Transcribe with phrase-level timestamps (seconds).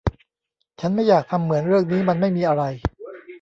[0.79, 2.63] ฉันไม่อยากทำเหมือนเรื่องนี้มันไม่มีอะไร